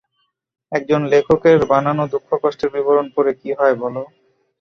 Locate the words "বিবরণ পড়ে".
2.75-3.31